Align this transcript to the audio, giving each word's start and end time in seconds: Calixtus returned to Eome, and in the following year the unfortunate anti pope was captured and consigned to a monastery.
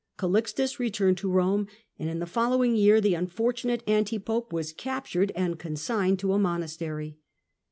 Calixtus 0.17 0.79
returned 0.79 1.19
to 1.19 1.27
Eome, 1.29 1.67
and 1.99 2.09
in 2.09 2.17
the 2.17 2.25
following 2.25 2.75
year 2.75 2.99
the 2.99 3.13
unfortunate 3.13 3.83
anti 3.85 4.17
pope 4.17 4.51
was 4.51 4.73
captured 4.73 5.31
and 5.35 5.59
consigned 5.59 6.17
to 6.17 6.33
a 6.33 6.39
monastery. 6.39 7.19